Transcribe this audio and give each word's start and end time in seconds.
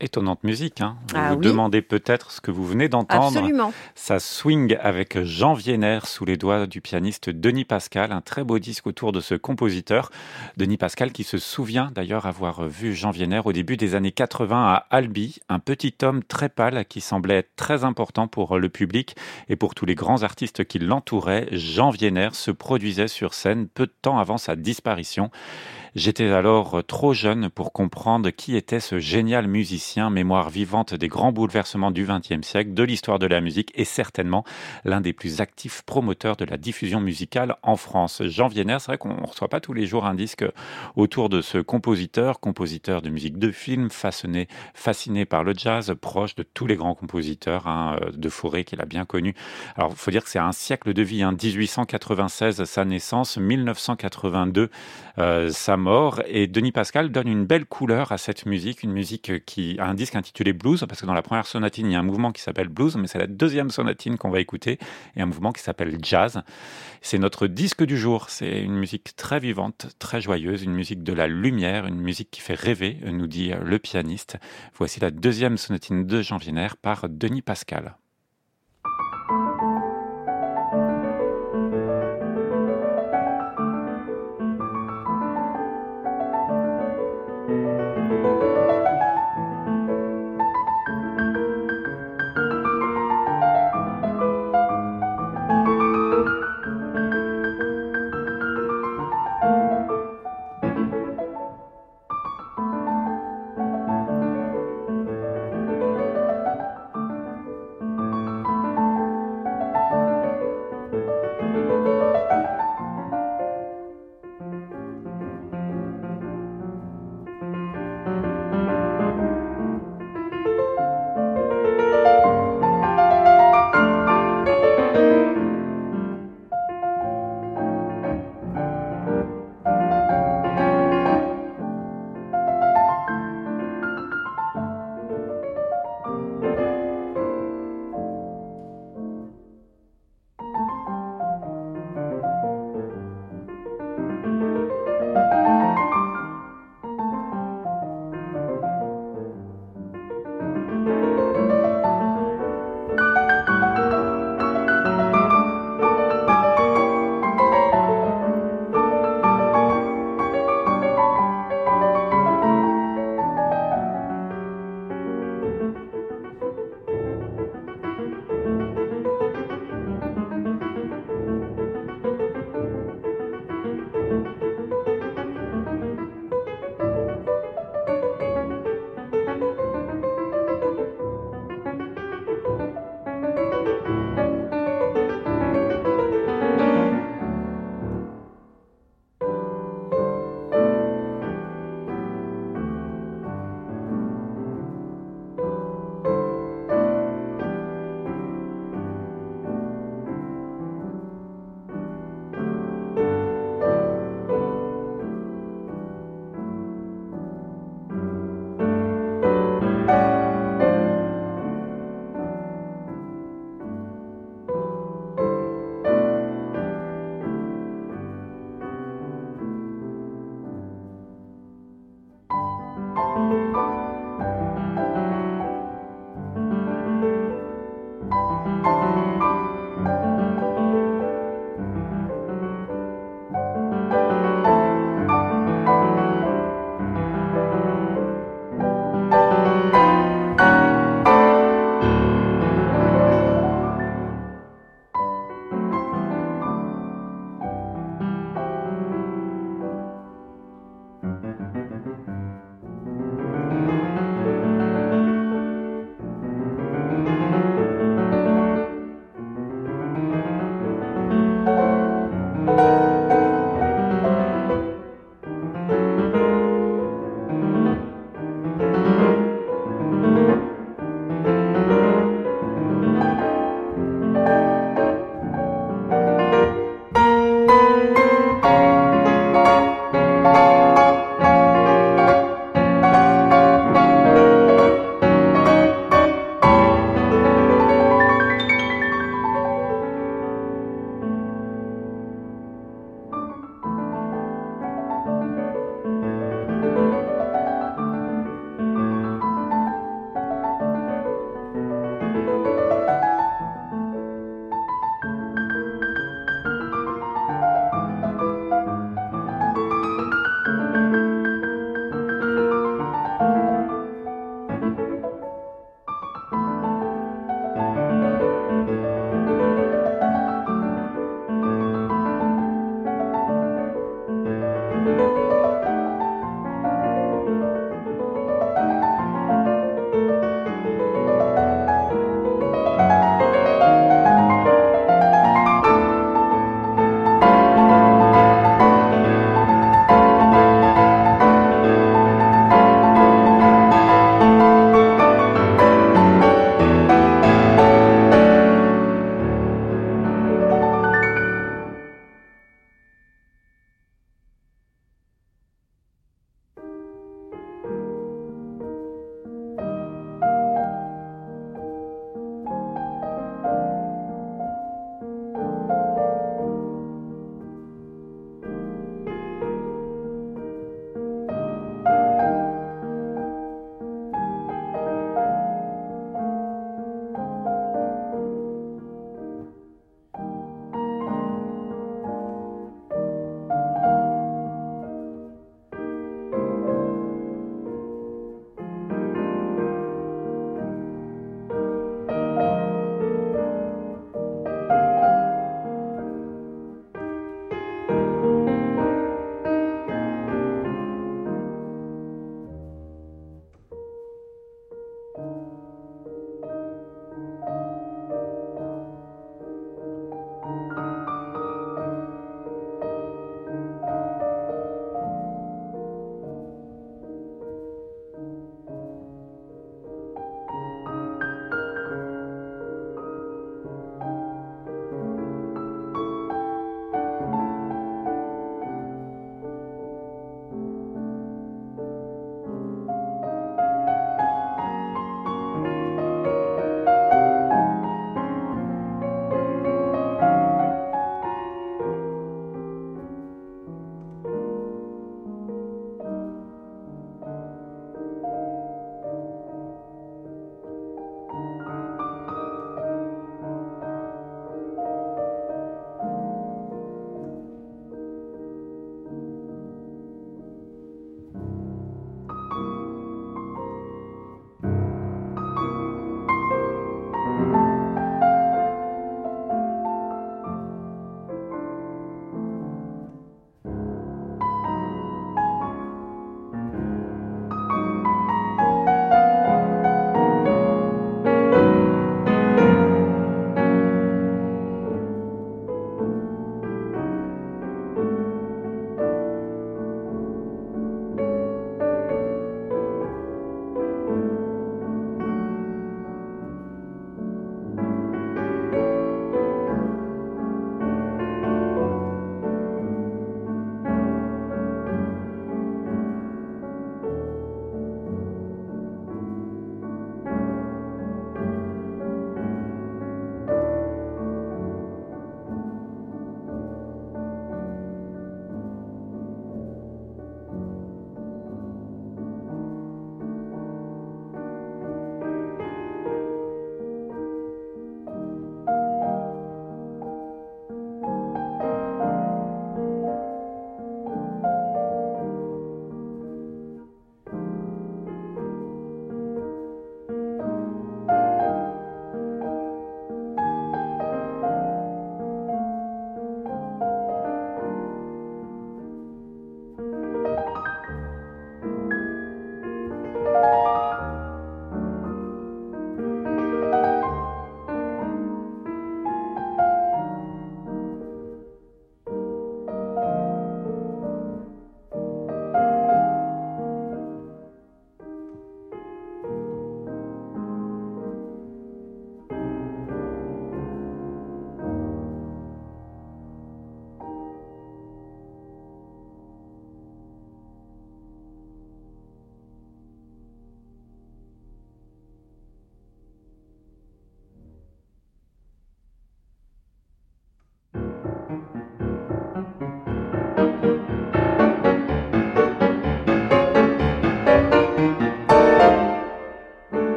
étonnante 0.00 0.42
musique. 0.44 0.80
Hein. 0.80 0.96
Vous 1.08 1.14
Ah 1.16 1.30
vous 1.30 1.38
oui. 1.38 1.46
demandez 1.46 1.82
peut-être 1.82 2.30
ce 2.30 2.40
que 2.40 2.50
vous 2.50 2.66
venez 2.66 2.88
d'entendre. 2.88 3.36
Absolument. 3.38 3.72
Ça 3.94 4.18
swing 4.18 4.76
avec 4.80 5.22
Jean 5.22 5.54
Vienner 5.54 6.00
sous 6.04 6.24
les 6.24 6.36
doigts 6.36 6.66
du 6.66 6.80
pianiste 6.80 7.30
Denis 7.30 7.64
Pascal. 7.64 8.12
Un 8.12 8.20
très 8.20 8.44
beau 8.44 8.58
disque 8.58 8.86
autour 8.86 9.12
de 9.12 9.20
ce 9.20 9.34
compositeur. 9.34 10.10
Denis 10.56 10.76
Pascal 10.76 11.12
qui 11.12 11.24
se 11.24 11.38
souvient 11.38 11.90
d'ailleurs 11.94 12.26
avoir 12.26 12.66
vu 12.66 12.94
Jean 12.94 13.10
Vienner 13.10 13.40
au 13.44 13.52
début 13.52 13.76
des 13.76 13.94
années 13.94 14.12
80 14.12 14.66
à 14.72 14.86
Albi. 14.90 15.38
Un 15.48 15.58
petit 15.58 15.94
homme 16.02 16.22
très 16.22 16.48
pâle 16.48 16.84
qui 16.86 17.00
semblait 17.00 17.46
très 17.56 17.84
important 17.84 18.28
pour 18.28 18.58
le 18.58 18.68
public 18.68 19.16
et 19.48 19.56
pour 19.56 19.74
tous 19.74 19.86
les 19.86 19.94
grands 19.94 20.22
artistes 20.22 20.64
qui 20.64 20.78
l'entouraient. 20.78 21.48
Jean 21.52 21.90
Vienner 21.90 22.30
se 22.32 22.50
produisait 22.50 23.08
sur 23.08 23.34
scène 23.34 23.68
peu 23.68 23.86
de 23.86 23.94
temps 24.02 24.18
avant 24.18 24.38
sa 24.38 24.56
disparition. 24.56 25.30
J'étais 25.96 26.28
alors 26.30 26.84
trop 26.86 27.12
jeune 27.12 27.50
pour 27.50 27.72
comprendre 27.72 28.30
qui 28.30 28.54
était 28.54 28.78
ce 28.78 29.00
génial 29.00 29.48
musicien, 29.48 30.08
mémoire 30.08 30.48
vivante 30.48 30.94
des 30.94 31.08
grands 31.08 31.32
bouleversements 31.32 31.90
du 31.90 32.06
XXe 32.06 32.46
siècle, 32.46 32.74
de 32.74 32.84
l'histoire 32.84 33.18
de 33.18 33.26
la 33.26 33.40
musique 33.40 33.72
et 33.74 33.84
certainement 33.84 34.44
l'un 34.84 35.00
des 35.00 35.12
plus 35.12 35.40
actifs 35.40 35.82
promoteurs 35.82 36.36
de 36.36 36.44
la 36.44 36.58
diffusion 36.58 37.00
musicale 37.00 37.56
en 37.64 37.74
France. 37.74 38.22
Jean 38.26 38.46
Vienner, 38.46 38.76
c'est 38.78 38.86
vrai 38.86 38.98
qu'on 38.98 39.20
ne 39.20 39.26
reçoit 39.26 39.48
pas 39.48 39.58
tous 39.58 39.72
les 39.72 39.86
jours 39.86 40.06
un 40.06 40.14
disque 40.14 40.44
autour 40.94 41.28
de 41.28 41.40
ce 41.40 41.58
compositeur, 41.58 42.38
compositeur 42.38 43.02
de 43.02 43.10
musique 43.10 43.38
de 43.38 43.50
film, 43.50 43.88
fasciné 43.90 45.24
par 45.24 45.42
le 45.42 45.54
jazz, 45.56 45.92
proche 46.00 46.36
de 46.36 46.44
tous 46.44 46.68
les 46.68 46.76
grands 46.76 46.94
compositeurs 46.94 47.66
hein, 47.66 47.98
de 48.12 48.28
Fauré 48.28 48.62
qu'il 48.62 48.80
a 48.80 48.86
bien 48.86 49.04
connu. 49.04 49.34
Alors, 49.74 49.90
il 49.90 49.96
faut 49.96 50.12
dire 50.12 50.22
que 50.22 50.30
c'est 50.30 50.38
un 50.38 50.52
siècle 50.52 50.92
de 50.92 51.02
vie, 51.02 51.24
hein, 51.24 51.32
1896 51.32 52.62
sa 52.62 52.84
naissance, 52.84 53.38
1982 53.38 54.70
euh, 55.18 55.50
sa 55.50 55.76
mort. 55.80 56.22
Et 56.28 56.46
Denis 56.46 56.70
Pascal 56.70 57.10
donne 57.10 57.26
une 57.26 57.44
belle 57.44 57.66
couleur 57.66 58.12
à 58.12 58.18
cette 58.18 58.46
musique, 58.46 58.84
une 58.84 58.92
musique 58.92 59.44
qui 59.44 59.76
a 59.80 59.86
un 59.86 59.94
disque 59.94 60.14
intitulé 60.14 60.52
Blues, 60.52 60.84
parce 60.88 61.00
que 61.00 61.06
dans 61.06 61.14
la 61.14 61.22
première 61.22 61.46
sonatine, 61.46 61.86
il 61.86 61.92
y 61.92 61.96
a 61.96 61.98
un 61.98 62.04
mouvement 62.04 62.30
qui 62.30 62.40
s'appelle 62.40 62.68
Blues, 62.68 62.96
mais 62.96 63.08
c'est 63.08 63.18
la 63.18 63.26
deuxième 63.26 63.70
sonatine 63.70 64.16
qu'on 64.18 64.30
va 64.30 64.40
écouter, 64.40 64.78
et 65.16 65.22
un 65.22 65.26
mouvement 65.26 65.50
qui 65.50 65.62
s'appelle 65.62 65.98
Jazz. 66.02 66.42
C'est 67.00 67.18
notre 67.18 67.48
disque 67.48 67.84
du 67.84 67.98
jour. 67.98 68.30
C'est 68.30 68.60
une 68.60 68.76
musique 68.76 69.16
très 69.16 69.40
vivante, 69.40 69.88
très 69.98 70.20
joyeuse, 70.20 70.62
une 70.62 70.74
musique 70.74 71.02
de 71.02 71.12
la 71.12 71.26
lumière, 71.26 71.86
une 71.86 72.00
musique 72.00 72.30
qui 72.30 72.40
fait 72.40 72.54
rêver, 72.54 72.98
nous 73.10 73.26
dit 73.26 73.52
le 73.60 73.78
pianiste. 73.78 74.36
Voici 74.74 75.00
la 75.00 75.10
deuxième 75.10 75.56
sonatine 75.56 76.06
de 76.06 76.22
Jean 76.22 76.36
Vienner 76.36 76.68
par 76.80 77.08
Denis 77.08 77.42
Pascal. 77.42 77.96